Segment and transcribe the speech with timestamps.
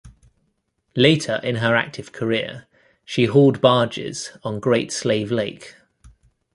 [0.95, 2.65] Later in her active career
[3.05, 5.75] she hauled barges on Great Slave Lake.